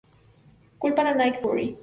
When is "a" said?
1.11-1.13